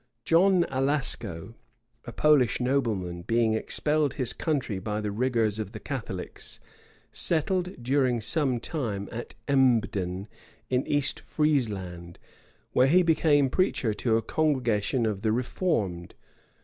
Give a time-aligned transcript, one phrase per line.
[0.25, 1.53] John Alasco,
[2.05, 6.59] a Polish nobleman, being expelled his country by the rigors of the Catholics,
[7.11, 10.27] settled during some time at Embden
[10.71, 12.17] in East Friezland,
[12.71, 16.15] where he became preacher to a congregation of the reformed.